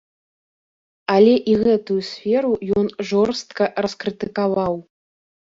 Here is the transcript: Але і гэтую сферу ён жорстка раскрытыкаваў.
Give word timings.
Але 1.15 1.35
і 1.51 1.53
гэтую 1.63 1.97
сферу 2.07 2.51
ён 2.81 2.85
жорстка 3.11 3.63
раскрытыкаваў. 3.89 4.73